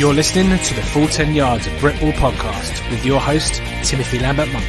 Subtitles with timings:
[0.00, 4.50] You're listening to the Full 10 Yards of Britball podcast with your host, Timothy Lambert
[4.50, 4.64] Monk.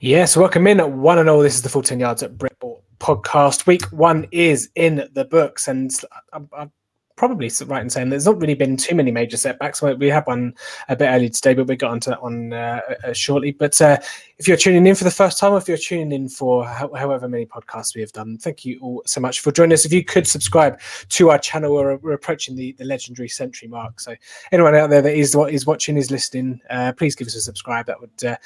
[0.00, 1.40] Yes, welcome in, one and all.
[1.40, 3.66] This is the Full 10 Yards at Britball podcast.
[3.66, 5.90] Week one is in the books, and
[6.34, 6.68] I, I
[7.16, 9.80] probably right in saying there's not really been too many major setbacks.
[9.80, 10.54] We had one
[10.88, 13.52] a bit earlier today, but we got onto that one uh, uh, shortly.
[13.52, 13.96] But uh,
[14.38, 16.92] if you're tuning in for the first time, or if you're tuning in for ho-
[16.94, 19.86] however many podcasts we have done, thank you all so much for joining us.
[19.86, 23.98] If you could subscribe to our channel, we're, we're approaching the, the legendary century mark.
[23.98, 24.14] So
[24.52, 27.40] anyone out there that is what is watching, is listening, uh, please give us a
[27.40, 27.86] subscribe.
[27.86, 28.36] That would uh,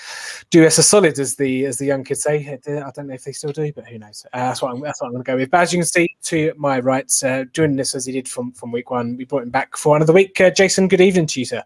[0.50, 2.46] do us a solid, as the as the young kids say.
[2.46, 4.24] I don't know if they still do, but who knows?
[4.32, 5.50] Uh, that's what I'm, I'm going to go with.
[5.50, 7.10] But as you can see to my right,
[7.52, 9.16] doing this as he did from from week one.
[9.16, 10.40] We brought him back for another week.
[10.40, 11.64] Uh, Jason, good evening to you, sir.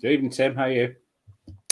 [0.00, 0.56] Good evening, Tim.
[0.56, 0.96] How are you?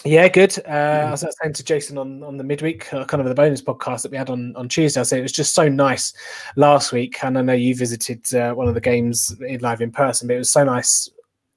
[0.05, 0.57] Yeah, good.
[0.61, 1.07] Uh, mm.
[1.07, 4.03] I was saying to Jason on, on the midweek, uh, kind of the bonus podcast
[4.03, 5.01] that we had on, on Tuesday.
[5.01, 6.13] I said it was just so nice
[6.57, 7.23] last week.
[7.25, 10.35] And I know you visited uh, one of the games in, live in person, but
[10.35, 11.11] it was so nice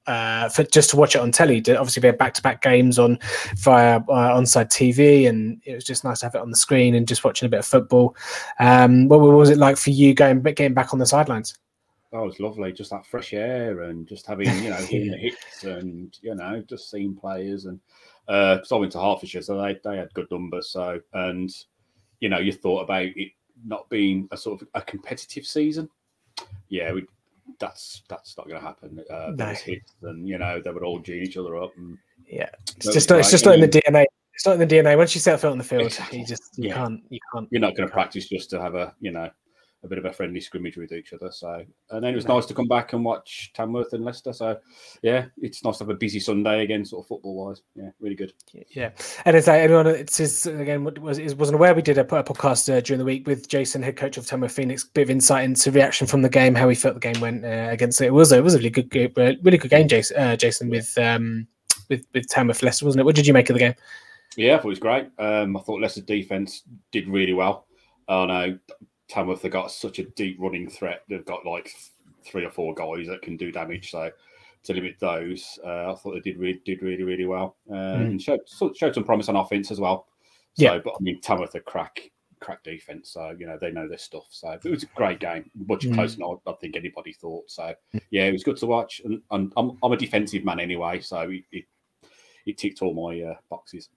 [0.06, 1.58] uh, for just to watch it on telly.
[1.58, 3.18] Obviously, we had back to back games on
[3.56, 6.94] via uh, onside TV, and it was just nice to have it on the screen
[6.94, 8.14] and just watching a bit of football.
[8.60, 11.58] Um, what, what was it like for you going getting back on the sidelines?
[12.14, 12.72] That was lovely.
[12.72, 16.62] Just that fresh air and just having, you know, hitting the hits and, you know,
[16.68, 17.64] just seeing players.
[17.64, 17.80] And
[18.28, 20.70] uh, I went to Hertfordshire, so they, they had good numbers.
[20.70, 21.50] So, and,
[22.20, 23.32] you know, you thought about it
[23.66, 25.88] not being a sort of a competitive season.
[26.68, 27.04] Yeah, we,
[27.58, 29.04] that's that's not going to happen.
[29.10, 29.46] Uh, no.
[29.46, 31.72] hits and, you know, they would all gene each other up.
[31.76, 31.98] And
[32.28, 34.04] yeah, it's just, not, it's just not in the DNA.
[34.34, 34.96] It's not in the DNA.
[34.96, 36.74] Once you set foot on the field, you just you yeah.
[36.74, 37.48] can't you can't.
[37.50, 39.30] You're not going to practice just to have a you know
[39.84, 41.30] a bit of a friendly scrimmage with each other.
[41.30, 44.32] So, and then it was nice to come back and watch Tamworth and Leicester.
[44.32, 44.58] So,
[45.02, 47.62] yeah, it's nice to have a busy Sunday again, sort of football wise.
[47.74, 48.32] Yeah, really good.
[48.70, 48.90] Yeah,
[49.24, 52.74] and it's like anyone, it's just, again was wasn't aware we did a, a podcast
[52.74, 54.84] uh, during the week with Jason, head coach of Tamworth Phoenix.
[54.84, 57.68] Bit of insight into reaction from the game, how he felt the game went uh,
[57.70, 58.06] against it.
[58.06, 60.16] It was a, it was a really good, really good game, Jason.
[60.16, 61.46] Uh, Jason with um
[61.90, 63.04] with with Tamworth Leicester, wasn't it?
[63.04, 63.74] What did you make of the game?
[64.36, 65.08] Yeah, I thought it was great.
[65.18, 67.66] Um, I thought Leicester's defense did really well.
[68.08, 68.58] Oh no,
[69.08, 71.02] Tamworth have got such a deep running threat.
[71.08, 71.74] They've got like
[72.24, 73.90] three or four guys that can do damage.
[73.90, 74.10] So
[74.64, 78.00] to limit those, uh, I thought they did really, did really, really well, uh, mm.
[78.00, 78.40] and showed
[78.74, 80.06] showed some promise on offense as well.
[80.54, 80.78] So, yeah.
[80.82, 82.10] but I mean, Tamworth are crack
[82.40, 84.26] crack defense, so you know they know their stuff.
[84.30, 85.94] So it was a great game, much mm.
[85.94, 87.50] closer than I, I, think anybody thought.
[87.50, 87.74] So
[88.10, 91.20] yeah, it was good to watch, and, and I'm, I'm a defensive man anyway, so
[91.20, 91.64] it, it,
[92.46, 93.88] it ticked all my uh, boxes.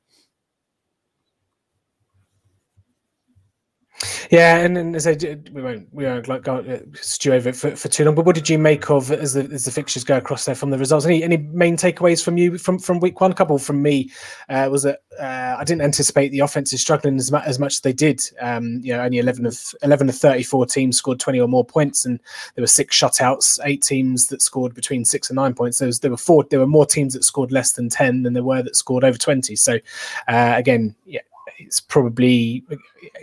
[4.30, 5.18] Yeah, and, and as I
[5.52, 8.14] we won't we won't like go uh, stew over it for, for too long.
[8.14, 10.70] But what did you make of as the as the fixtures go across there from
[10.70, 11.06] the results?
[11.06, 13.32] Any any main takeaways from you from from week one?
[13.32, 14.12] A couple from me
[14.50, 17.80] uh, was that uh, I didn't anticipate the offenses struggling as much as much as
[17.80, 18.22] they did.
[18.40, 21.66] Um, you know, only eleven of eleven of thirty four teams scored twenty or more
[21.66, 22.20] points, and
[22.54, 23.60] there were six shutouts.
[23.66, 25.80] Eight teams that scored between six and nine points.
[25.80, 26.46] There was there were four.
[26.50, 29.18] There were more teams that scored less than ten than there were that scored over
[29.18, 29.56] twenty.
[29.56, 29.80] So
[30.28, 31.22] uh, again, yeah
[31.58, 32.64] it's probably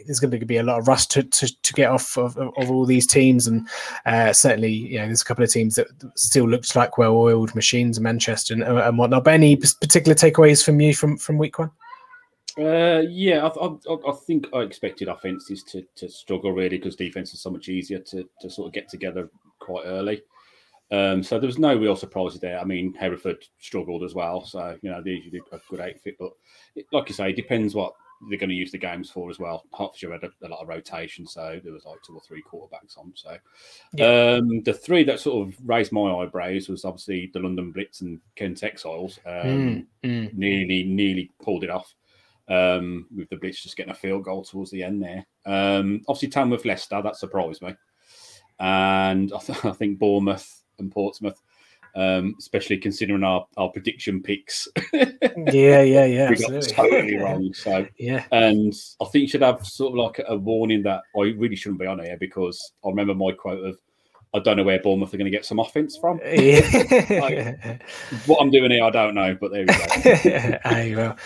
[0.06, 2.70] there's going to be a lot of rust to, to, to get off of, of,
[2.70, 3.68] all these teams, and
[4.06, 8.00] uh, certainly you know there's a couple of teams that still looks like well-oiled machines,
[8.00, 9.24] Manchester and, and whatnot.
[9.24, 11.70] But any particular takeaways from you from from week one?
[12.56, 17.34] Uh, yeah, I, I, I, think I expected offenses to, to struggle really because defense
[17.34, 19.28] is so much easier to, to sort of get together
[19.58, 20.22] quite early.
[20.92, 22.60] Um, so there was no real surprises there.
[22.60, 26.16] I mean, Hereford struggled as well, so you know they usually a good outfit.
[26.18, 26.32] But
[26.92, 27.94] like you say, it depends what
[28.28, 29.64] they're going to use the games for as well.
[29.72, 32.98] Hertfordshire had a, a, lot of rotation, so there was like two or three quarterbacks
[32.98, 33.12] on.
[33.14, 33.36] So
[33.94, 34.36] yeah.
[34.38, 38.20] um, the three that sort of raised my eyebrows was obviously the London Blitz and
[38.36, 39.18] Kent Exiles.
[39.26, 40.34] Um, mm, mm.
[40.34, 41.94] Nearly, nearly pulled it off
[42.48, 45.26] um, with the Blitz just getting a field goal towards the end there.
[45.46, 47.74] Um, obviously, Tamworth Leicester that surprised me,
[48.58, 51.40] and I, th- I think Bournemouth and Portsmouth
[51.96, 54.68] um, especially considering our, our prediction picks.
[54.92, 56.30] yeah, yeah, yeah.
[56.30, 57.52] we got totally wrong.
[57.54, 61.34] So yeah, and I think you should have sort of like a warning that I
[61.36, 63.78] really shouldn't be on here because I remember my quote of.
[64.34, 66.20] I don't know where Bournemouth are going to get some offense from.
[67.14, 67.82] Like,
[68.26, 70.58] what I'm doing here, I don't know, but there we go.
[70.64, 71.16] Aye, well,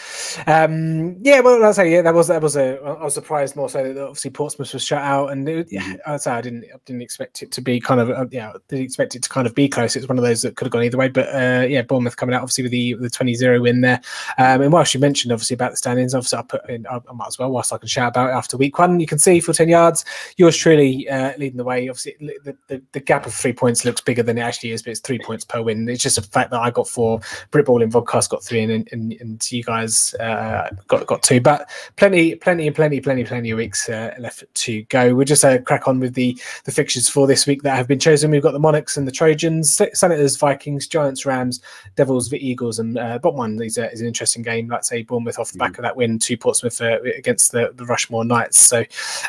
[0.46, 2.78] Um, yeah, well, I'll say yeah, that was that was a.
[2.82, 6.10] I was surprised more so that obviously Portsmouth was shut out, and it, yeah, mm-hmm.
[6.10, 8.84] I'd say I didn't I didn't expect it to be kind of uh, yeah, didn't
[8.84, 9.96] expect it to kind of be close.
[9.96, 12.34] It's one of those that could have gone either way, but uh, yeah, Bournemouth coming
[12.34, 14.00] out obviously with the the 20-0 win there.
[14.38, 17.12] Um, and whilst you mentioned obviously about the standings, obviously I put in I, I
[17.14, 19.00] might as well whilst I can shout about it after week one.
[19.00, 20.04] You can see for ten yards,
[20.36, 21.88] yours truly uh, leading the way.
[21.88, 24.90] Obviously, the, the, the gap of three points looks bigger than it actually is, but
[24.90, 25.88] it's three points per win.
[25.88, 29.12] It's just a fact that I got four, Britball in Vodcast got three, and and,
[29.20, 31.40] and you guys uh, got got two.
[31.40, 35.14] But plenty, plenty, and plenty, plenty, plenty of weeks uh, left to go.
[35.14, 37.98] We'll just uh, crack on with the the fixtures for this week that have been
[37.98, 38.30] chosen.
[38.30, 41.60] We've got the Monarchs and the Trojans, Senators, Vikings, Giants, Rams,
[41.96, 44.68] Devils, the Eagles, and uh, bottom one is, is an interesting game.
[44.68, 45.78] Like say Bournemouth off the back mm.
[45.78, 48.60] of that win to Portsmouth uh, against the, the Rushmoor Knights.
[48.60, 48.84] So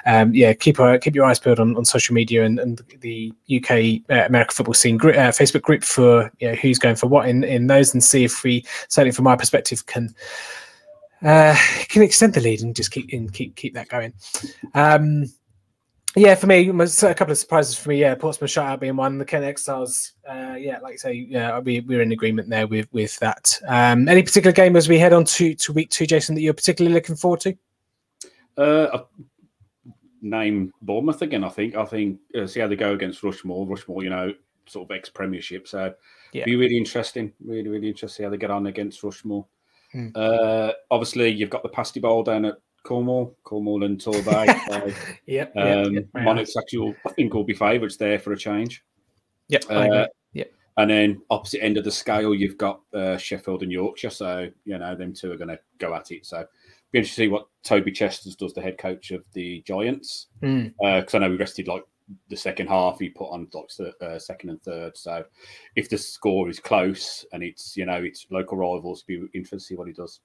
[0.05, 3.33] um, yeah, keep uh, keep your eyes peeled on, on social media and, and the
[3.59, 7.07] UK uh, American football scene group, uh, Facebook group for you know, who's going for
[7.07, 10.13] what in, in those, and see if we certainly from my perspective can
[11.23, 11.55] uh,
[11.87, 14.13] can extend the lead and just keep and keep keep that going.
[14.73, 15.25] Um,
[16.15, 18.01] yeah, for me, a couple of surprises for me.
[18.01, 19.19] Yeah, Portsmouth shutout being one.
[19.19, 22.91] The Kent Exiles, uh, yeah, like I say, yeah, we, we're in agreement there with
[22.91, 23.59] with that.
[23.67, 26.55] Um, any particular game as we head on to, to week two, Jason, that you're
[26.55, 27.55] particularly looking forward to?
[28.57, 29.03] Uh,
[30.21, 31.43] name Bournemouth again.
[31.43, 31.75] I think.
[31.75, 33.67] I think uh, see how they go against Rushmoor.
[33.67, 34.33] Rushmoor, you know,
[34.65, 35.67] sort of ex Premiership.
[35.67, 35.93] So
[36.33, 36.45] yeah.
[36.45, 37.33] be really interesting.
[37.43, 39.45] Really, really interesting how they get on against Rushmoor.
[39.91, 40.09] Hmm.
[40.13, 44.47] Uh, obviously, you've got the Pasty Bowl down at Cornwall, Cornwall and Torbay.
[44.69, 44.91] so,
[45.25, 48.83] yeah, um, yep, Monarchs actually, I think, will be favourites there for a change.
[49.49, 49.63] Yep.
[49.69, 50.53] Uh, yep.
[50.77, 54.11] And then opposite end of the scale, you've got uh, Sheffield and Yorkshire.
[54.11, 56.25] So you know them two are going to go at it.
[56.25, 56.45] So
[56.91, 60.55] be interested to see what Toby Chesters does, the head coach of the Giants, because
[60.55, 60.73] mm.
[60.83, 61.83] uh, I know we rested like
[62.29, 62.99] the second half.
[62.99, 64.97] He put on like the uh, second and third.
[64.97, 65.23] So
[65.75, 69.63] if the score is close and it's you know it's local rivals, be interested to
[69.63, 70.19] see what he does.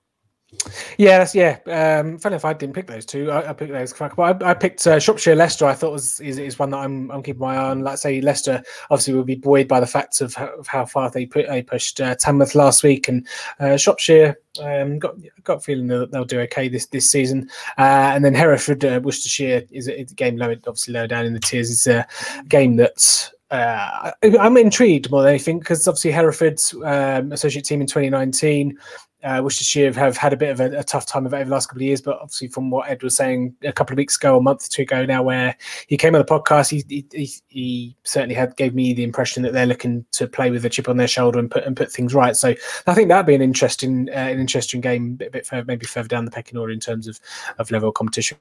[0.99, 1.59] Yeah, that's yeah.
[1.67, 3.93] Um, funny if I didn't pick those two, I, I picked those.
[3.93, 5.67] But I, I picked uh, Shropshire Leicester.
[5.67, 7.83] I thought was is, is one that I'm I'm keeping my eye on.
[7.83, 11.11] Let's say Leicester obviously will be buoyed by the facts of how, of how far
[11.11, 13.27] they put they pushed uh, Tamworth last week, and
[13.61, 17.49] uh, Shropshire um, got got feeling that they'll do okay this this season.
[17.79, 21.35] Uh, and then Hereford uh, Worcestershire is a, a game low, obviously lower down in
[21.35, 21.71] the tiers.
[21.71, 22.07] It's a
[22.49, 27.87] game that uh, I'm intrigued more than anything because obviously Hereford's um, associate team in
[27.87, 28.77] 2019
[29.25, 31.51] uh, Worcestershire have had a bit of a, a, tough time of it over the
[31.51, 34.17] last couple of years, but obviously from what Ed was saying a couple of weeks
[34.17, 35.57] ago, a month or two ago now, where
[35.89, 39.55] he came on the podcast, he, he, he certainly had gave me the impression that
[39.55, 42.15] they're looking to play with a chip on their shoulder and put and put things
[42.15, 42.37] right.
[42.37, 42.55] So
[42.87, 45.87] I think that'd be an interesting uh, an interesting game, a bit, bit further, maybe
[45.87, 47.19] further down the pecking order in terms of
[47.59, 48.39] of level of competition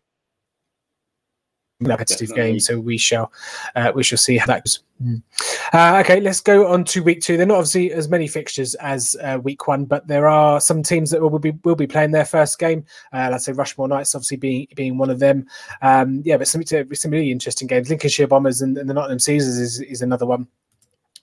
[1.84, 2.52] competitive Definitely.
[2.54, 2.60] game.
[2.60, 3.32] So we shall
[3.76, 4.80] uh, we shall see how that goes.
[5.02, 5.22] Mm.
[5.74, 7.36] Uh, okay, let's go on to week two.
[7.36, 11.10] They're not obviously as many fixtures as uh, week one, but there are some teams
[11.12, 12.86] that will be will be playing their first game.
[13.12, 15.48] Uh, let's say Rushmoor Knights, obviously being being one of them.
[15.82, 17.90] Um, yeah, but some some really interesting games.
[17.90, 20.48] Lincolnshire Bombers and, and the Nottingham Caesars is, is another one.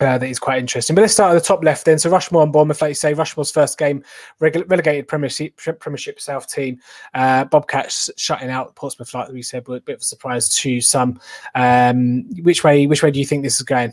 [0.01, 0.95] Uh, that is quite interesting.
[0.95, 1.99] But let's start at the top left then.
[1.99, 4.03] So Rushmoor and Bournemouth, like you say, Rushmoor's first game,
[4.39, 6.81] reg- relegated Premiership, Premiership South team.
[7.13, 10.81] Uh, Bobcats shutting out Portsmouth, like we said, were a bit of a surprise to
[10.81, 11.21] some.
[11.55, 12.87] Um, which way?
[12.87, 13.93] Which way do you think this is going?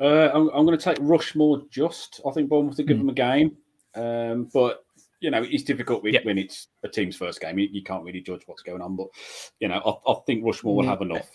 [0.00, 1.68] Uh, I'm, I'm going to take Rushmoor.
[1.70, 3.00] Just, I think Bournemouth will give mm.
[3.00, 3.56] them a game,
[3.94, 4.84] um, but
[5.20, 6.24] you know it's difficult when, yep.
[6.24, 7.58] when it's a team's first game.
[7.58, 9.08] You, you, can't really judge what's going on, but
[9.60, 11.30] you know I, I think Rushmoor will have enough.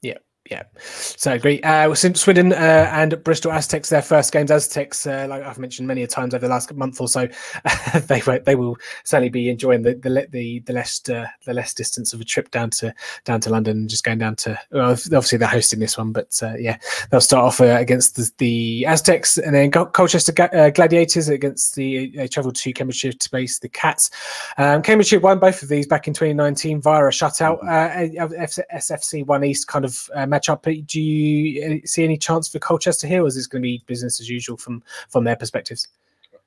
[0.00, 0.18] Yeah,
[0.50, 1.60] yeah, so I agree.
[1.62, 4.50] Uh, Swindon uh, and Bristol Aztecs, their first games.
[4.50, 7.28] Aztecs, uh, like I've mentioned many a times over the last month or so,
[8.06, 12.12] they they will certainly be enjoying the the the, the less uh, the less distance
[12.12, 14.58] of a trip down to down to London and just going down to.
[14.70, 16.78] Well, obviously they're hosting this one, but uh, yeah,
[17.10, 22.28] they'll start off uh, against the, the, Aztecs and then Colchester Gladiators against the they
[22.28, 24.10] travel to Cambridgeshire to base the Cats.
[24.56, 27.62] Um, Cambridgeshire won both of these back in 2019 via a shutout.
[27.62, 28.76] Mm-hmm.
[28.76, 30.62] SFC One East kind of match up.
[30.62, 33.82] Do you uh, see any chance for Colchester here, or is this going to be
[33.86, 35.88] business as usual from from their perspectives?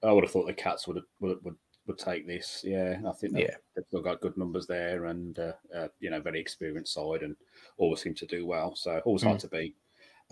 [0.04, 1.56] I would have thought the Cats would would would,
[1.88, 2.62] would take this.
[2.64, 3.56] Yeah, I think yeah.
[3.76, 7.36] they've still got good numbers there, and uh, uh, you know, very experienced side, and
[7.78, 8.76] always seem to do well.
[8.76, 9.28] So always mm.
[9.28, 9.76] hard to beat.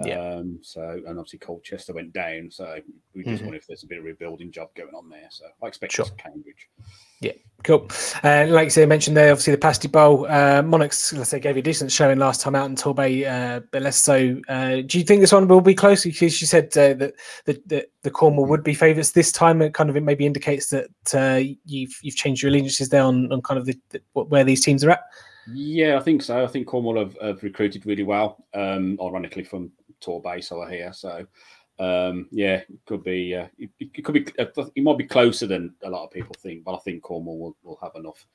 [0.05, 0.35] Yeah.
[0.35, 2.79] Um, so and obviously Colchester went down, so
[3.13, 3.45] we just mm-hmm.
[3.45, 5.27] wonder if there's a bit of rebuilding job going on there.
[5.29, 6.05] So I expect sure.
[6.17, 6.69] Cambridge.
[7.21, 7.89] Yeah, cool.
[8.23, 10.25] And uh, like I say, I mentioned there, obviously the Pasty Bowl.
[10.27, 13.59] Uh, Monarchs, let's say, gave you a decent showing last time out in Torbay, uh,
[13.71, 14.39] but less so.
[14.47, 16.05] Uh, do you think this one will be close?
[16.05, 17.13] Because you said uh, that
[17.45, 19.61] the, the, the Cornwall would be favourites this time.
[19.61, 23.31] It kind of it maybe indicates that uh, you've you've changed your allegiances there on,
[23.33, 25.01] on kind of the, the, where these teams are at.
[25.53, 26.43] Yeah, I think so.
[26.43, 28.45] I think Cornwall have, have recruited really well.
[28.53, 30.93] Um, ironically, from Torbay, I hear.
[30.93, 31.25] So
[31.79, 33.35] um, yeah, it could be.
[33.35, 34.27] Uh, it, it, could be.
[34.37, 37.57] It might be closer than a lot of people think, but I think Cornwall will,
[37.63, 38.25] will have enough.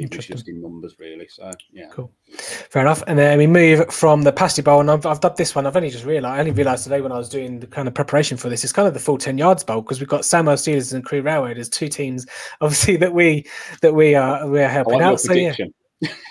[0.00, 1.26] Was just in numbers, really.
[1.26, 3.02] So yeah, cool, fair enough.
[3.08, 5.66] And then we move from the pasty bowl, and I've, I've dubbed this one.
[5.66, 6.36] I've only just realised.
[6.36, 8.62] I only realised today when I was doing the kind of preparation for this.
[8.62, 11.22] It's kind of the full ten yards bowl because we've got Sandwell Steelers and Crewe
[11.22, 11.54] Railway.
[11.54, 12.26] There's two teams,
[12.60, 13.44] obviously that we
[13.82, 15.20] that we are we are helping out.
[15.20, 15.54] So yeah.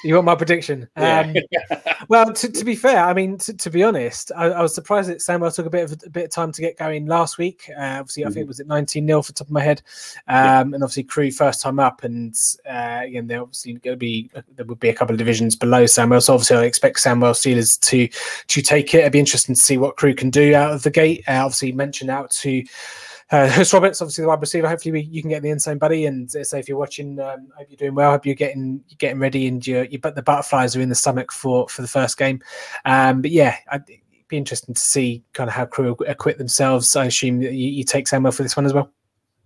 [0.03, 0.87] You want my prediction?
[0.97, 1.35] Um,
[2.09, 5.09] well, to, to, be fair, I mean, to, to be honest, I, I, was surprised
[5.09, 7.69] that Sandwell took a bit of a bit of time to get going last week.
[7.69, 8.29] Uh, obviously, mm-hmm.
[8.29, 9.81] I think it was at 19 0 for top of my head,
[10.27, 12.35] um, and obviously Crewe first time up, and
[12.69, 15.85] uh, again, they're obviously going to be there would be a couple of divisions below
[15.85, 16.21] Sandwell.
[16.21, 18.07] So obviously, I expect Sandwell Steelers to
[18.47, 18.99] to take it.
[18.99, 21.23] It'd be interesting to see what Crewe can do out of the gate.
[21.27, 22.63] Uh, obviously, mentioned out to
[23.31, 24.67] uh, Hus Roberts, obviously the wide receiver.
[24.67, 26.05] Hopefully, we, you can get the inside buddy.
[26.05, 28.11] And uh, say if you're watching, um, hope you're doing well.
[28.11, 30.95] Hope you're getting you're getting ready, and you you but the butterflies are in the
[30.95, 32.41] stomach for for the first game.
[32.85, 36.95] Um, but yeah, I'd be interesting to see kind of how Crewe acquit themselves.
[36.95, 38.91] I assume you, you take Sandwell for this one as well.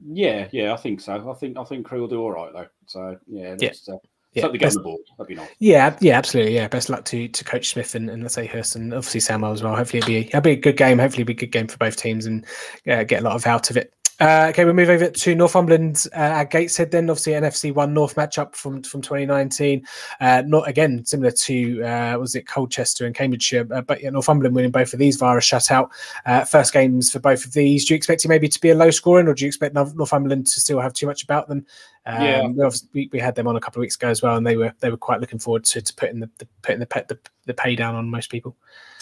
[0.03, 1.29] Yeah, yeah, I think so.
[1.29, 2.67] I think I think Crewe will do all right though.
[2.88, 3.71] So yeah, yeah.
[3.88, 3.97] Uh,
[4.33, 4.79] yeah, best.
[5.17, 5.50] That'd be nice.
[5.59, 6.55] Yeah, yeah, absolutely.
[6.55, 9.51] Yeah, best luck to to Coach Smith and, and let's say Hurst and obviously Samuel
[9.51, 9.75] as well.
[9.75, 11.00] Hopefully, it'll be it'll be a good game.
[11.00, 12.45] Hopefully, it'll be a good game for both teams and
[12.88, 13.93] uh, get a lot of out of it.
[14.22, 16.92] Uh, okay, we'll move over to Northumberland uh, at Gateshead.
[16.92, 19.84] Then, obviously, NFC One North matchup from from 2019.
[20.20, 24.56] Uh, not again similar to uh, was it Colchester and Cambridgeshire, uh, but yeah, Northumberland
[24.56, 25.90] winning both of these via a shutout.
[26.28, 27.86] Uh, first games for both of these.
[27.86, 30.46] Do you expect it maybe to be a low scoring, or do you expect Northumberland
[30.46, 31.66] to still have too much about them?
[32.06, 32.22] Um,
[32.56, 34.56] yeah, we, we, had them on a couple of weeks ago as well, and they
[34.56, 37.54] were they were quite looking forward to, to putting the, the putting the, the the
[37.56, 38.56] pay down on most people.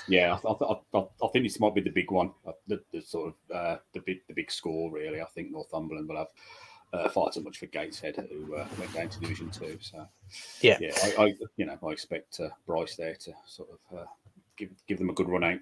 [0.10, 3.02] Yeah, I, I, I, I, think this might be the big one, uh, the, the
[3.02, 4.92] sort of uh, the big the big score.
[4.92, 6.28] Really, I think Northumberland will have
[6.94, 9.78] uh, far too much for Gateshead, who uh, went down to Division Two.
[9.82, 10.08] So
[10.62, 14.06] yeah, yeah, I, I you know I expect uh, Bryce there to sort of uh,
[14.58, 15.60] give give them a good run out.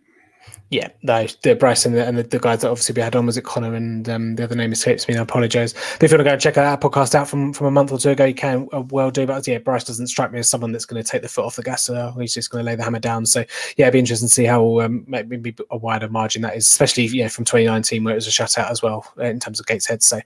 [0.69, 3.25] Yeah, no, the Bryce and, the, and the, the, guys that obviously we had on
[3.25, 5.13] was it Connor and um, the other name escapes me.
[5.13, 5.71] And I apologise.
[5.71, 7.93] But if you want to go and check that podcast out from, from a month
[7.93, 9.25] or two ago, you can uh, well do.
[9.25, 11.55] But yeah, Bryce doesn't strike me as someone that's going to take the foot off
[11.55, 11.85] the gas.
[11.85, 13.25] So he's just going to lay the hammer down.
[13.25, 13.45] So
[13.77, 17.05] yeah, it'd be interesting to see how um, maybe a wider margin that is, especially
[17.05, 20.03] yeah from 2019 where it was a shutout as well uh, in terms of Gateshead.
[20.03, 20.19] So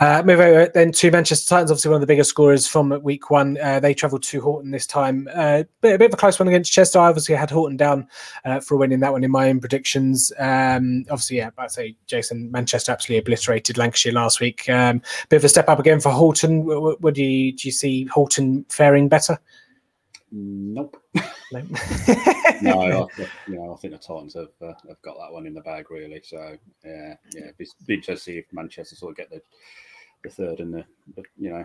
[0.00, 3.30] uh, move over then to Manchester Titans, obviously one of the biggest scorers from week
[3.30, 3.58] one.
[3.58, 5.28] Uh, they travelled to Halton this time.
[5.32, 6.98] Uh, bit, a bit of a close one against Chester.
[6.98, 8.08] I obviously had Halton down
[8.44, 10.32] uh, for a win in that one in my own predictions.
[10.38, 14.68] Um, obviously, yeah, I'd say Jason Manchester absolutely obliterated Lancashire last week.
[14.68, 16.64] Um, bit of a step up again for Halton.
[16.64, 19.38] Would you do you see Halton faring better?
[20.32, 21.00] Nope.
[21.14, 21.22] No,
[22.62, 23.06] no I,
[23.46, 25.90] you know, I think the Titans have uh, have got that one in the bag
[25.90, 26.20] really.
[26.24, 29.40] So yeah, yeah, be, be interesting to see if Manchester sort of get the
[30.24, 30.84] the third and the,
[31.14, 31.64] the you know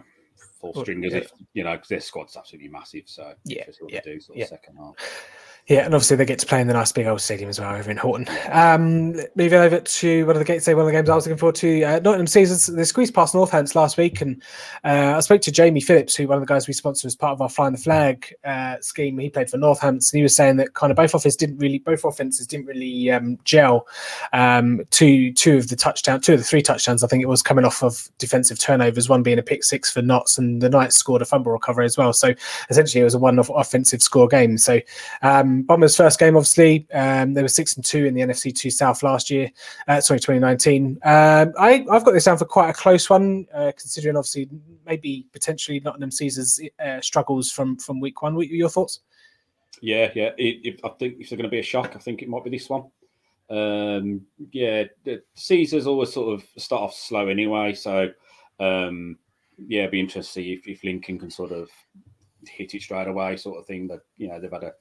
[0.61, 1.13] full stringers.
[1.13, 1.19] Yeah.
[1.19, 3.03] If you know, because their squad's absolutely massive.
[3.05, 4.43] So yeah, yeah, they do sort yeah.
[4.43, 4.95] of second half.
[5.69, 7.75] Yeah, and obviously they get to play in the nice big old stadium as well
[7.75, 8.27] over in Halton.
[8.49, 11.37] Um, moving over to one of the gates, one of the games I was looking
[11.37, 11.83] forward to.
[11.83, 14.41] Uh, Nottingham Caesars, they squeezed past Northants last week, and
[14.83, 17.33] uh, I spoke to Jamie Phillips, who one of the guys we sponsor as part
[17.33, 19.19] of our Flying the Flag uh, scheme.
[19.19, 21.77] He played for Northants, and he was saying that kind of both offenses didn't really,
[21.77, 23.85] both offenses didn't really um, gel.
[24.33, 27.43] Um, two, two of the touchdown, two of the three touchdowns, I think it was
[27.43, 29.07] coming off of defensive turnovers.
[29.07, 31.95] One being a pick six for Notts, and the Knights scored a fumble recovery as
[31.95, 32.11] well.
[32.11, 32.33] So
[32.71, 34.57] essentially, it was a one-off offensive score game.
[34.57, 34.79] So
[35.21, 36.87] um, Bombers' first game obviously.
[36.93, 39.51] Um, they were six and two in the NFC two South last year.
[39.87, 40.99] Uh, sorry, 2019.
[41.03, 44.49] Um, I, I've got this down for quite a close one, uh, considering obviously
[44.85, 48.39] maybe potentially Nottingham Caesars uh, struggles from from week one.
[48.41, 49.01] Your thoughts?
[49.81, 50.31] Yeah, yeah.
[50.37, 52.43] It, it, I think if they're going to be a shock, I think it might
[52.43, 52.85] be this one.
[53.49, 54.83] Um, yeah,
[55.33, 58.09] Caesars always sort of start off slow anyway, so
[58.59, 59.17] um,
[59.57, 61.69] yeah, be interesting to see if, if Lincoln can sort of
[62.47, 63.87] hit it straight away, sort of thing.
[63.87, 64.73] That you know they've had a,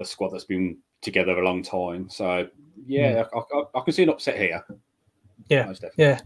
[0.00, 2.08] a squad that's been together a long time.
[2.08, 2.48] So
[2.86, 3.28] yeah, mm.
[3.34, 4.64] I, I, I, can see an upset here.
[5.50, 6.20] Yeah, yeah,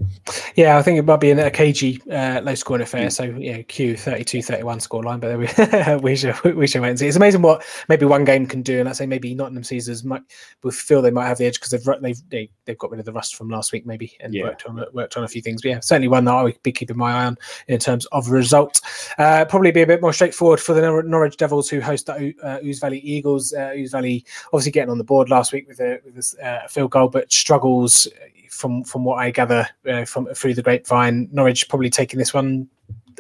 [0.55, 0.79] yeah.
[0.79, 3.09] I think it might be a cagey uh, low scoring affair.
[3.09, 3.13] Mm.
[3.13, 5.49] So yeah, Q 32-31 score line, but we
[5.97, 7.09] we should we should wait and see.
[7.09, 10.23] It's amazing what maybe one game can do, and I say maybe Nottingham Caesars might
[10.63, 13.07] will feel they might have the edge because they've they've they, they've got rid of
[13.07, 14.45] the rust from last week maybe and yeah.
[14.45, 15.63] worked on worked on a few things.
[15.63, 18.31] But yeah, certainly one that I would be keeping my eye on in terms of
[18.31, 18.81] result.
[19.19, 22.35] Uh, probably be a bit more straightforward for the Nor- Norwich Devils who host the
[22.45, 23.53] uh, Ouse Valley Eagles.
[23.53, 26.69] Uh, Ouse Valley obviously getting on the board last week with a, with a uh,
[26.69, 28.07] field goal, but struggles
[28.51, 32.69] from from what I gather uh, from through the grapevine, Norwich probably taking this one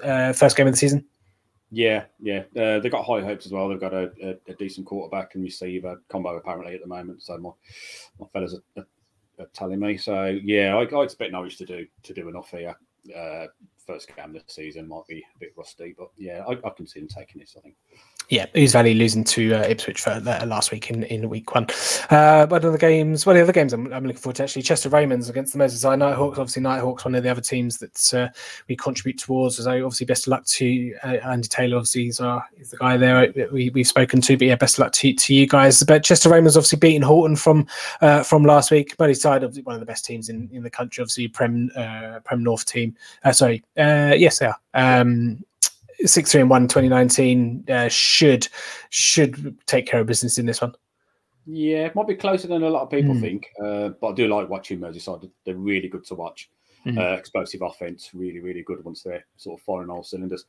[0.04, 1.04] uh, first game of the season.
[1.70, 3.68] Yeah, yeah, uh, they've got high hopes as well.
[3.68, 7.22] They've got a, a, a, decent quarterback and receiver combo apparently at the moment.
[7.22, 7.50] So my
[8.18, 8.86] my fellas are, are,
[9.40, 9.96] are telling me.
[9.96, 12.74] So yeah, I, I, expect Norwich to do to do enough here.
[13.14, 13.46] Uh,
[13.86, 17.00] first game this season might be a bit rusty, but yeah, I, I can see
[17.00, 17.54] them taking this.
[17.56, 17.74] I think.
[18.30, 21.66] Yeah, Ouse Valley losing to uh, Ipswich for uh, last week in, in week one.
[22.10, 24.90] Uh, of the games, of the other games I'm, I'm looking forward to actually, Chester
[24.90, 26.38] Romans against the Merseyside Nighthawks.
[26.38, 28.28] Obviously, Nighthawks, one of the other teams that uh,
[28.68, 29.56] we contribute towards.
[29.56, 31.78] So obviously, best of luck to uh, Andy Taylor.
[31.78, 32.20] Obviously, he's,
[32.58, 34.36] he's the guy there we, we've spoken to.
[34.36, 35.82] But yeah, best of luck to, to you guys.
[35.82, 37.66] But Chester Romans obviously beating Halton from
[38.02, 38.94] uh, from last week.
[38.98, 41.00] Merseyside, obviously one of the best teams in, in the country.
[41.00, 41.70] Obviously, Prem
[42.24, 42.94] Prem North team.
[43.32, 44.58] sorry, yes, they are.
[44.74, 45.42] Um,
[46.04, 48.48] six three and one 2019 uh, should
[48.90, 50.74] should take care of business in this one.
[51.50, 53.20] Yeah, it might be closer than a lot of people mm.
[53.22, 55.30] think, uh, but I do like watching Merseyside.
[55.44, 56.50] They're really good to watch.
[56.86, 56.98] Mm.
[56.98, 60.44] Uh, explosive offense, really, really good once they're sort of firing all cylinders.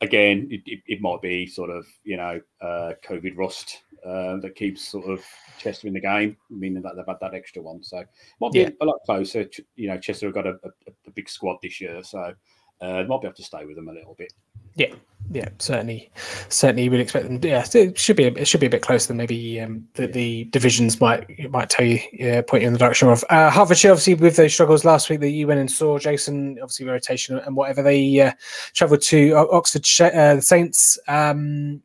[0.00, 4.54] Again, it, it, it might be sort of you know uh, COVID rust uh, that
[4.54, 5.24] keeps sort of
[5.58, 7.82] Chester in the game, meaning that they've had that extra one.
[7.82, 8.04] So
[8.40, 8.70] might be yeah.
[8.80, 9.48] a lot closer.
[9.74, 12.32] You know, Chester have got a, a, a big squad this year, so
[12.80, 14.32] uh, might be able to stay with them a little bit.
[14.76, 14.94] Yeah,
[15.32, 16.10] yeah, certainly,
[16.48, 17.40] certainly, we'd expect them.
[17.42, 20.44] Yeah, it should be it should be a bit closer than maybe um, the, the
[20.44, 21.98] divisions might might tell you,
[22.42, 23.24] point you in the direction of.
[23.28, 26.86] Uh, Hertfordshire, obviously, with those struggles last week that you went and saw, Jason, obviously
[26.86, 28.32] rotation and whatever they uh,
[28.74, 30.98] travelled to Oxford uh, the Saints.
[31.08, 31.82] Um,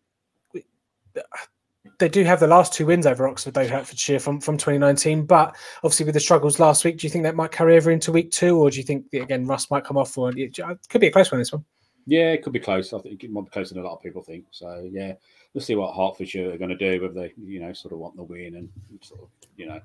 [1.97, 5.25] they do have the last two wins over Oxford, though, Hertfordshire from, from 2019.
[5.25, 8.11] But obviously, with the struggles last week, do you think that might carry over into
[8.11, 10.17] week two, or do you think again Russ might come off?
[10.17, 11.39] Or it could be a close one.
[11.39, 11.65] This one.
[12.05, 12.93] Yeah, it could be close.
[12.93, 14.45] I think it might be closer than a lot of people think.
[14.51, 15.13] So yeah,
[15.53, 17.01] we'll see what Hertfordshire are going to do.
[17.01, 18.69] Whether they, you know, sort of want the win and
[19.01, 19.81] sort of, you know,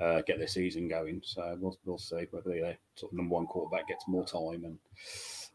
[0.00, 1.20] uh, get their season going.
[1.24, 4.78] So we'll we'll see whether their sort of number one quarterback gets more time and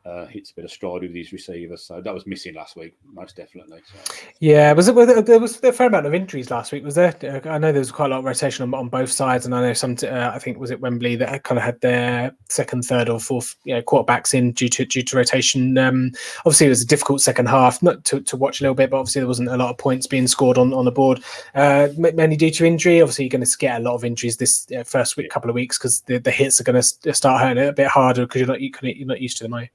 [0.06, 1.84] uh, hits a bit of stride with these receivers.
[1.84, 3.80] So that was missing last week, most definitely.
[3.86, 4.16] So.
[4.40, 5.26] Yeah, was it?
[5.26, 6.84] There was a fair amount of injuries last week.
[6.84, 7.16] Was there?
[7.46, 9.62] I know there was quite a lot of rotation on, on both sides, and I
[9.62, 9.98] know some.
[10.04, 13.56] Uh, I think was it Wembley that kind of had their second, third, or fourth
[13.64, 15.78] you know, quarterbacks in due to due to rotation.
[15.78, 18.92] Um, obviously, it was a difficult second half, not to, to watch a little bit,
[18.92, 21.24] but obviously there wasn't a lot of points being scored on, on the board.
[21.56, 23.02] Uh, mainly due to injury.
[23.02, 25.56] Obviously, you're going to get a lot of injuries this uh, first week, couple of
[25.56, 28.48] weeks because the, the hits are going to start hurting a bit harder because you're
[28.48, 29.54] not you, you're not used to them.
[29.54, 29.68] Are you?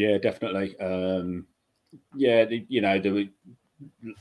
[0.00, 0.80] Yeah, definitely.
[0.80, 1.46] Um,
[2.16, 3.28] yeah, the, you know, the,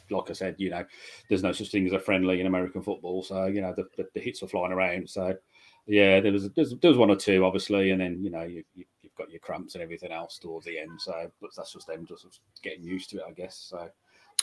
[0.09, 0.83] like I said, you know,
[1.29, 3.23] there's no such thing as a friendly in American football.
[3.23, 5.09] So you know, the, the, the hits are flying around.
[5.09, 5.37] So
[5.87, 8.83] yeah, there was there was one or two obviously, and then you know you, you
[9.03, 10.99] have got your cramps and everything else towards the end.
[10.99, 12.27] So but that's just them just
[12.61, 13.55] getting used to it, I guess.
[13.69, 13.89] So.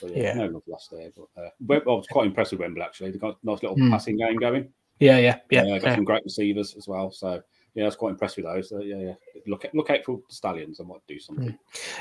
[0.03, 0.35] Yeah, yeah.
[0.35, 1.11] no love lost there.
[1.17, 3.13] But uh, I was quite impressed with Wembley actually.
[3.13, 3.91] They got a nice little mm.
[3.91, 4.69] passing game going.
[5.01, 5.63] Yeah, yeah, yeah.
[5.63, 5.95] Uh, got yeah.
[5.95, 7.11] some great receivers as well.
[7.11, 7.43] So
[7.77, 8.71] yeah, I was quite impressed with those.
[8.71, 9.13] So, yeah, yeah.
[9.47, 10.81] Look, look out for stallions.
[10.81, 11.51] I might do something.
[11.51, 11.55] Hmm.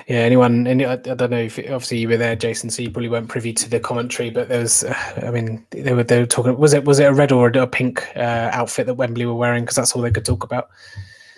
[0.07, 0.65] Yeah, anyone?
[0.67, 2.69] Any, I, don't know if obviously you were there, Jason.
[2.69, 4.85] So you probably weren't privy to the commentary, but there was.
[4.85, 6.57] Uh, I mean, they were they were talking.
[6.57, 9.63] Was it was it a red or a pink uh, outfit that Wembley were wearing?
[9.63, 10.69] Because that's all they could talk about.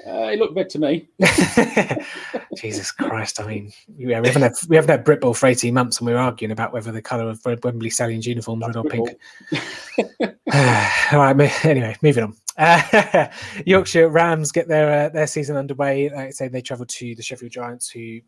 [0.08, 1.10] Uh, it looked red to me.
[2.56, 3.41] Jesus Christ!
[3.41, 6.13] I mean, yeah, we haven't had we haven't had Britball for eighteen months, and we
[6.13, 9.10] were arguing about whether the colour of Wembley Stallions uniforms red or pink.
[10.54, 11.65] all right.
[11.65, 12.36] Anyway, moving on.
[12.58, 13.28] Uh,
[13.65, 16.10] Yorkshire Rams get their uh, their season underway.
[16.10, 18.20] Like I say, they travelled to the Sheffield Giants, who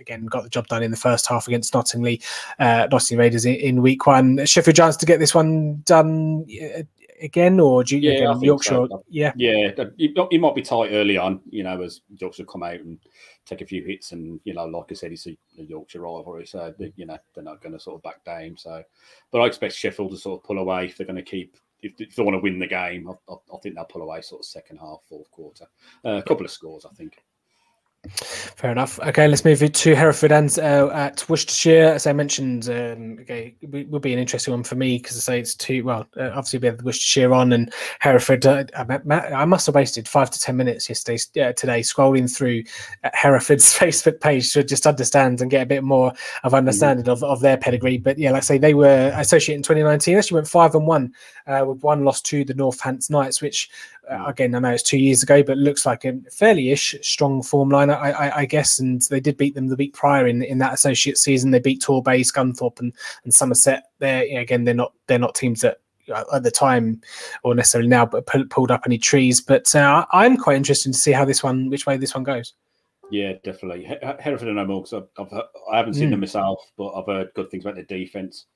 [0.00, 2.18] again got the job done in the first half against Nottingham,
[2.58, 4.44] uh, Nottingham Raiders in, in, week one.
[4.44, 6.82] Sheffield Giants to get this one done uh,
[7.22, 8.86] again, or do you, yeah, again, Yorkshire?
[8.90, 9.04] So.
[9.08, 12.98] Yeah, yeah, it, might be tight early on, you know, as Yorkshire come out and
[13.44, 16.46] take a few hits, and you know, like I said, it's a, a Yorkshire rivalry,
[16.46, 18.56] so they, you know they're not going to sort of back down.
[18.56, 18.82] So,
[19.30, 22.14] but I expect Sheffield to sort of pull away if they're going to keep if,
[22.14, 24.46] they want to win the game, I, I, I, think they'll pull away sort of
[24.46, 25.66] second half, fourth quarter.
[26.04, 27.22] Uh, a couple of scores, I think.
[28.08, 28.98] Fair enough.
[29.00, 31.92] Okay, let's move it to Hereford and uh, at Worcestershire.
[31.94, 35.20] As I mentioned, um, okay, it will be an interesting one for me because I
[35.20, 35.84] say it's two.
[35.84, 38.46] Well, uh, obviously we have Worcestershire on and Hereford.
[38.46, 42.64] Uh, I, must have wasted five to ten minutes yesterday uh, today scrolling through
[43.04, 46.12] uh, Hereford's Facebook page to just understand and get a bit more
[46.44, 47.12] of understanding mm-hmm.
[47.12, 47.98] of, of their pedigree.
[47.98, 50.16] But yeah, like I say, they were associate in 2019.
[50.16, 51.12] Actually, went five and one
[51.46, 53.70] uh, with one loss to the Northants Knights, which
[54.26, 57.90] again, I know it's two years ago, but looks like a fairly-ish strong form line,
[57.90, 58.78] I, I, I, guess.
[58.78, 61.50] And they did beat them the week prior in, in that associate season.
[61.50, 62.92] They beat Torbay, Scunthorpe, and,
[63.24, 63.84] and Somerset.
[63.98, 65.78] There again, they're not they're not teams that
[66.12, 67.00] uh, at the time
[67.42, 69.40] or necessarily now, but pulled up any trees.
[69.40, 72.54] But uh, I'm quite interested to see how this one, which way this one goes.
[73.10, 73.84] Yeah, definitely.
[73.84, 75.42] Hereford and no more because I've, I've,
[75.72, 76.12] I haven't seen mm.
[76.12, 78.46] them myself, but I've heard good things about their defense.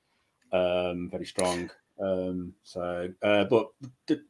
[0.51, 1.69] Um, very strong.
[2.01, 3.67] Um, so, uh, but
[4.07, 4.21] the,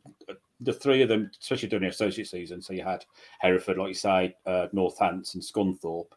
[0.62, 3.04] the three of them, especially during the associate season, so you had
[3.40, 6.12] Hereford, like you say, uh, Northants and Scunthorpe.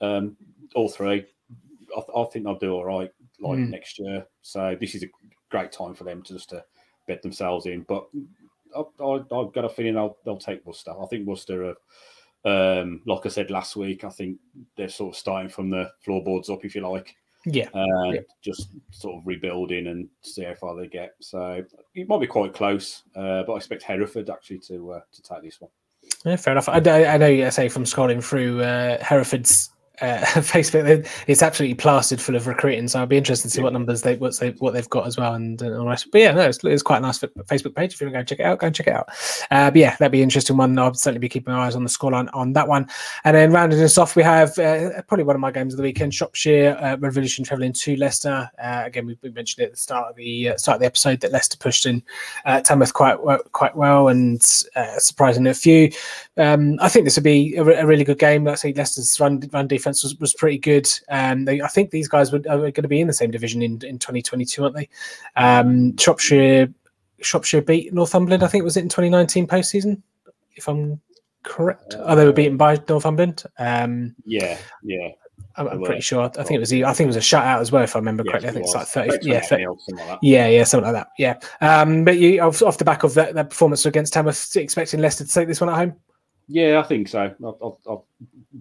[0.00, 0.36] Um,
[0.74, 1.26] all three,
[1.96, 3.70] I, th- I, think they'll do all right like mm.
[3.70, 4.24] next year.
[4.42, 5.08] So this is a
[5.50, 6.64] great time for them to just to
[7.08, 7.82] bet themselves in.
[7.82, 8.06] But
[8.76, 10.92] I, have got a feeling they'll, they'll take Worcester.
[10.92, 11.74] I think Worcester,
[12.44, 14.38] are, um, like I said last week, I think
[14.76, 17.16] they're sort of starting from the floorboards up, if you like.
[17.52, 17.68] Yeah.
[17.74, 18.20] Uh, Yeah.
[18.42, 21.14] Just sort of rebuilding and see how far they get.
[21.20, 25.22] So it might be quite close, uh, but I expect Hereford actually to uh, to
[25.22, 25.70] take this one.
[26.24, 26.68] Yeah, fair enough.
[26.68, 32.20] I, I know, I say from scrolling through uh, Hereford's uh, Facebook, it's absolutely plastered
[32.20, 32.88] full of recruiting.
[32.88, 35.16] So I'd be interested to see what numbers they what they what they've got as
[35.16, 36.08] well, and, and all the rest.
[36.10, 37.94] But yeah, no, it's, it's quite a nice Facebook page.
[37.94, 39.08] If you want to go and check it out, go and check it out.
[39.50, 40.78] Uh, but yeah, that'd be an interesting one.
[40.78, 42.88] I'll certainly be keeping my eyes on the scoreline on that one.
[43.24, 45.82] And then rounding us off, we have uh, probably one of my games of the
[45.82, 48.50] weekend: Shropshire uh, Revolution travelling to Leicester.
[48.62, 50.86] Uh, again, we, we mentioned it at the start of the uh, start of the
[50.86, 52.02] episode that Leicester pushed in
[52.44, 54.40] uh, Tamworth quite well, quite well, and
[54.76, 55.90] uh, surprising a few.
[56.36, 58.44] Um, I think this would be a, re- a really good game.
[58.44, 60.88] Let's say Leicester's run run defense was, was pretty good.
[61.08, 63.62] Um, they, I think these guys would, are going to be in the same division
[63.62, 64.88] in, in 2022, aren't they?
[65.36, 66.68] Um, Shropshire
[67.20, 68.42] Shropshire beat Northumberland.
[68.42, 70.00] I think was it in 2019 postseason,
[70.54, 71.00] if I'm
[71.42, 71.96] correct.
[71.98, 73.42] Oh, they were beaten by Northumberland.
[73.58, 75.08] Um, Yeah, yeah.
[75.56, 76.22] I'm, I'm pretty sure.
[76.22, 76.72] I think it was.
[76.72, 78.48] I think it was a shutout as well, if I remember Yes, correctly.
[78.48, 78.96] I it think it's was.
[78.96, 79.28] like 30.
[79.28, 81.08] Yeah, 30, like yeah, yeah, something like that.
[81.18, 81.38] Yeah.
[81.60, 85.24] Um, but you off, off the back of that, that performance against Tamworth, expecting Leicester
[85.24, 85.94] to take this one at home.
[86.48, 87.20] Yeah, I think so.
[87.44, 87.98] I, I, I,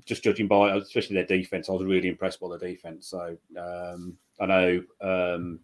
[0.06, 3.08] just judging by, especially their defense, I was really impressed by the defense.
[3.08, 5.60] So um, I know um,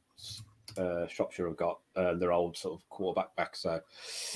[0.77, 3.79] uh, Shropshire have got uh, their old sort of quarterback back, so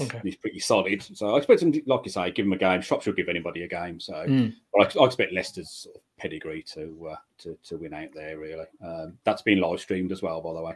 [0.02, 0.20] Okay.
[0.24, 1.02] he's pretty solid.
[1.02, 2.82] So I expect him, to, like you say, give him a game.
[2.82, 4.00] Shropshire will give anybody a game.
[4.00, 4.54] So Mm.
[4.74, 8.38] but I, I expect Leicester's sort of pedigree to uh, to to win out there.
[8.38, 10.74] Really, um, that's been live streamed as well, by the way.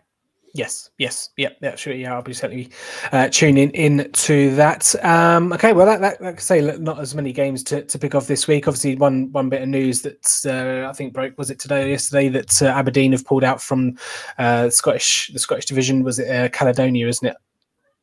[0.53, 2.13] Yes, yes, yeah, yeah, sure, yeah.
[2.13, 2.71] I'll be certainly
[3.13, 4.93] uh, tuning in to that.
[5.03, 8.27] Um, okay, well, that, that, I say, not as many games to, to pick off
[8.27, 8.67] this week.
[8.67, 11.87] Obviously, one one bit of news that uh, I think broke was it today or
[11.87, 13.97] yesterday that uh, Aberdeen have pulled out from
[14.37, 16.03] uh, Scottish the Scottish division.
[16.03, 17.07] Was it uh, Caledonia?
[17.07, 17.37] Isn't it?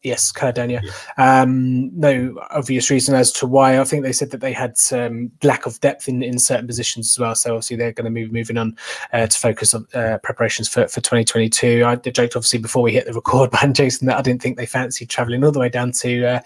[0.04, 0.80] Yes, Caledonia.
[1.16, 3.80] Um, no obvious reason as to why.
[3.80, 7.11] I think they said that they had um, lack of depth in, in certain positions
[7.11, 7.34] as well.
[7.34, 8.76] So obviously they're going to move moving on
[9.12, 11.84] uh, to focus on uh, preparations for, for 2022.
[11.84, 14.66] I joked obviously before we hit the record button, Jason, that I didn't think they
[14.66, 16.40] fancied travelling all the way down to uh,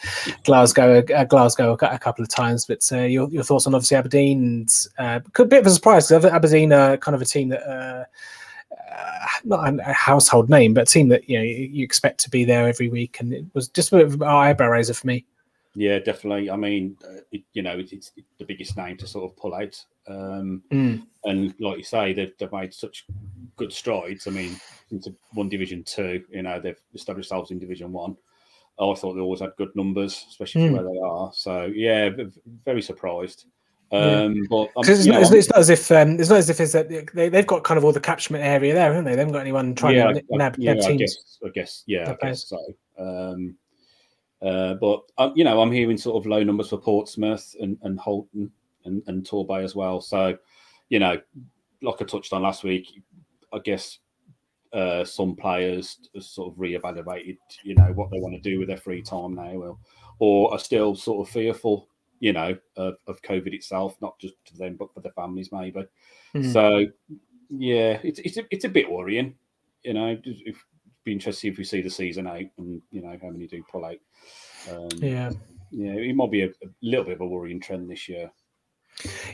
[0.45, 2.65] Glasgow, uh, Glasgow a, a couple of times.
[2.65, 5.73] But uh, your, your thoughts on obviously Aberdeen and uh, could be a bit of
[5.73, 8.09] a surprise because Aberdeen are kind of a team that.
[8.91, 12.31] Uh, not a household name, but a team that you know you you expect to
[12.31, 15.07] be there every week, and it was just a bit of an eyebrow raiser for
[15.07, 15.25] me.
[15.75, 16.51] Yeah, definitely.
[16.51, 19.55] I mean, uh, it, you know, it, it's the biggest name to sort of pull
[19.55, 19.83] out.
[20.07, 21.03] Um, Mm.
[21.25, 23.07] and like you say, they've, they've made such
[23.57, 24.27] good strides.
[24.27, 24.57] I mean,
[24.91, 28.17] into one Division Two, you know, they've established themselves in Division One.
[28.81, 30.73] I thought they always had good numbers, especially Mm.
[30.73, 31.31] where they are.
[31.35, 32.11] So yeah,
[32.65, 33.47] very surprised.
[33.93, 33.99] Yeah.
[34.23, 36.31] Um, but um, 'Cause it's, you not, know, it's, it's not as if um, it's
[36.31, 38.89] not as if it's that they, they've got kind of all the catchment area there,
[38.91, 39.13] haven't they?
[39.13, 41.01] They haven't got anyone trying yeah, to I- nab, yeah, nab I teams.
[41.01, 42.59] guess, I guess, yeah, nab I guess so.
[42.99, 43.55] Um,
[44.41, 48.01] uh, but um, you know, I'm hearing sort of low numbers for Portsmouth and, and
[48.01, 48.51] Halton
[48.87, 50.01] and, and Torbay as well.
[50.01, 50.37] So,
[50.89, 51.21] you know,
[51.83, 52.89] like I touched on last week,
[53.53, 53.99] I guess
[54.73, 58.79] uh, some players sort of reevaluated, you know, what they want to do with their
[58.79, 59.79] free time now, or,
[60.19, 61.89] or are still sort of fearful,
[62.23, 65.85] you know, of, of COVID itself, not just to them but for their families maybe.
[66.37, 66.53] Mm.
[66.53, 66.87] So,
[67.51, 69.35] yeah, it's it's a, it's a bit worrying,
[69.83, 70.13] you know.
[70.13, 70.55] It'd
[71.03, 73.85] be interesting if we see the season out and you know how many do pull
[73.85, 73.99] out.
[74.71, 75.33] Um, Yeah.
[75.73, 78.31] yeah, it might be a, a little bit of a worrying trend this year.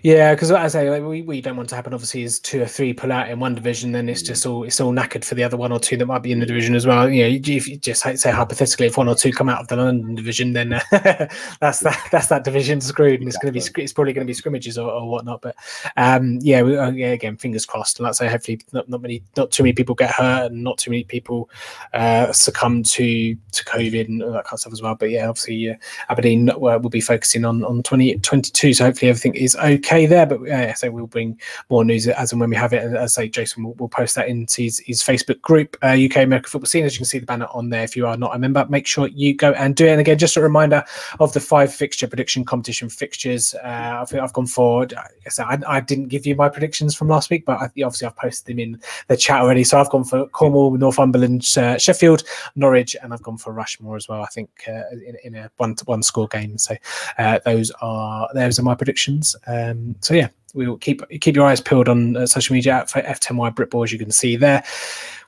[0.03, 1.93] Yeah, because I say like, we, we don't want to happen.
[1.93, 4.27] Obviously, is two or three pull out in one division, then it's Mm.
[4.27, 6.41] just all it's all knackered for the other one or two that might be in
[6.41, 7.09] the division as well.
[7.11, 9.77] You know, if you just say hypothetically, if one or two come out of the
[9.77, 10.81] London division, then uh,
[11.61, 14.31] that's that that's that division screwed, and it's going to be it's probably going to
[14.31, 15.43] be scrimmages or, or whatnot.
[15.43, 15.57] But
[15.97, 17.99] um, yeah, we, uh, yeah, again, fingers crossed.
[17.99, 20.79] And I say, hopefully, not, not many, not too many people get hurt, and not
[20.79, 21.51] too many people
[21.93, 24.95] uh, succumb to to COVID and all that kind of stuff as well.
[24.95, 25.75] But yeah, obviously, uh,
[26.09, 28.73] Aberdeen uh, will be focusing on on 2022.
[28.75, 30.27] So hopefully everything is okay there.
[30.27, 31.39] But uh, so we'll bring
[31.71, 32.85] more news as and when we have it.
[32.85, 35.97] And as I say, Jason will, will post that into his, his Facebook group, uh,
[35.99, 36.85] UK American Football Scene.
[36.85, 37.85] As you can see the banner on there.
[37.85, 39.91] If you are not a member, make sure you go and do it.
[39.91, 40.85] And again, just a reminder
[41.21, 43.55] of the five fixture prediction competition fixtures.
[43.55, 44.95] Uh, I think I've gone forward.
[44.95, 48.47] I, I didn't give you my predictions from last week, but I, obviously I've posted
[48.47, 49.65] them in the chat already.
[49.65, 52.25] So I've gone for Cornwall, Northumberland, uh, Sheffield,
[52.57, 54.23] Norwich, and I've gone for Rushmoor as well.
[54.23, 56.59] I think uh, in, in a one one score game.
[56.59, 56.77] So
[57.19, 59.37] uh, those are those are my predictions.
[59.47, 63.55] Um, so yeah, we'll keep keep your eyes peeled on uh, social media at F10Y
[63.55, 64.65] Britball as you can see there.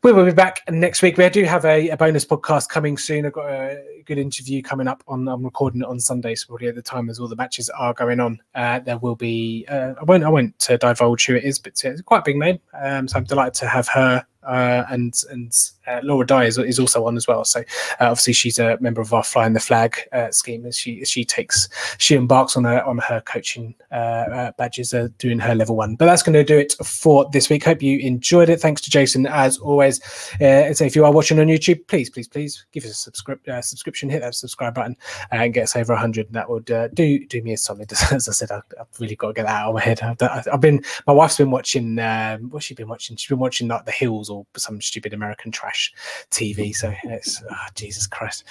[0.03, 1.19] We will be back next week.
[1.19, 3.27] We do have a, a bonus podcast coming soon.
[3.27, 5.29] I've got a good interview coming up on.
[5.29, 7.93] I'm recording it on Sunday, so probably at the time as all the matches are
[7.93, 9.67] going on, uh, there will be.
[9.69, 10.25] Uh, I won't.
[10.25, 12.61] I won't uh, divulge who it is, but it's quite a big name.
[12.73, 16.79] Um, so I'm delighted to have her uh, and and uh, Laura Dye is, is
[16.79, 17.45] also on as well.
[17.45, 17.65] So uh,
[18.07, 21.69] obviously she's a member of our flying the flag uh, scheme as she she takes
[21.99, 25.97] she embarks on her on her coaching uh, uh, badges doing her level one.
[25.97, 27.65] But that's going to do it for this week.
[27.65, 28.61] Hope you enjoyed it.
[28.61, 30.03] Thanks to Jason as always.
[30.39, 34.09] So if you are watching on YouTube, please please please give us a subscrip- subscription,
[34.09, 34.97] hit that subscribe button,
[35.31, 36.33] and get us over 100.
[36.33, 37.93] That would do do me a solid.
[38.11, 40.01] As I said, I, I've really got to get that out of my head.
[40.01, 41.99] I've, I've been my wife's been watching.
[41.99, 43.17] Um, what's she been watching?
[43.17, 45.93] She's been watching like The Hills or some stupid American trash
[46.31, 46.75] TV.
[46.81, 48.45] So it's oh, Jesus Christ.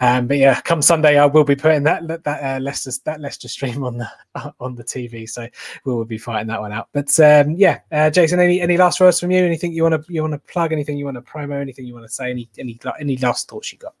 [0.00, 3.46] Um, but yeah, come Sunday, I will be putting that that uh, Leicester that Leicester
[3.46, 4.08] stream on the
[4.60, 5.28] on the TV.
[5.28, 5.46] So
[5.84, 6.88] we will be fighting that one out.
[6.92, 9.44] But um, yeah, uh, Jason, any any last words from you?
[9.44, 10.72] Anything you want to you want to plug?
[10.72, 11.60] Anything you want to promo?
[11.60, 12.30] Anything you want to say?
[12.30, 13.94] Any any any last thoughts you got?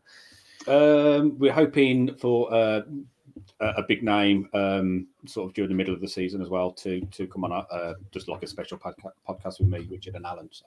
[0.66, 2.82] Um, we're hoping for uh,
[3.60, 7.00] a big name, um, sort of during the middle of the season as well, to
[7.12, 10.26] to come on, a- uh, just like a special podca- podcast with me, Richard and
[10.26, 10.48] Alan.
[10.52, 10.64] So,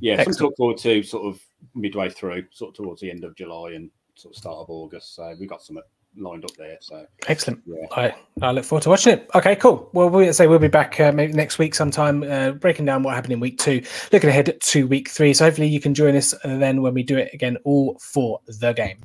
[0.00, 1.40] yeah, something to look forward to, sort of
[1.74, 5.14] midway through, sort of towards the end of July and sort of start of August.
[5.14, 5.82] So we've got something
[6.16, 6.76] lined up there.
[6.80, 7.62] So Excellent.
[7.66, 9.30] yeah, I, I look forward to watching it.
[9.34, 9.88] Okay, cool.
[9.94, 13.14] Well, we'll say we'll be back uh, maybe next week sometime, uh, breaking down what
[13.14, 15.32] happened in week two, looking ahead to week three.
[15.32, 18.40] So hopefully you can join us uh, then when we do it again, all for
[18.46, 18.98] the game.